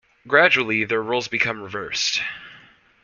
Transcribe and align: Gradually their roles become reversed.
Gradually 0.27 0.83
their 0.83 0.99
roles 1.03 1.27
become 1.27 1.61
reversed. 1.61 2.21